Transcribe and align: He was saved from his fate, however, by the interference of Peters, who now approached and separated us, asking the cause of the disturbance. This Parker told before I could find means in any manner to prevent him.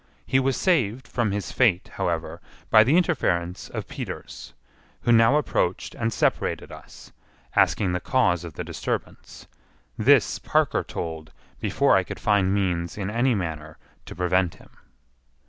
He 0.25 0.39
was 0.39 0.57
saved 0.57 1.07
from 1.07 1.29
his 1.29 1.51
fate, 1.51 1.89
however, 1.89 2.41
by 2.71 2.83
the 2.83 2.97
interference 2.97 3.69
of 3.69 3.87
Peters, 3.87 4.55
who 5.01 5.11
now 5.11 5.35
approached 5.35 5.93
and 5.93 6.11
separated 6.11 6.71
us, 6.71 7.11
asking 7.55 7.91
the 7.93 7.99
cause 7.99 8.43
of 8.43 8.53
the 8.55 8.63
disturbance. 8.63 9.45
This 9.99 10.39
Parker 10.39 10.83
told 10.83 11.31
before 11.59 11.95
I 11.95 12.03
could 12.03 12.19
find 12.19 12.51
means 12.51 12.97
in 12.97 13.11
any 13.11 13.35
manner 13.35 13.77
to 14.07 14.15
prevent 14.15 14.55
him. 14.55 14.71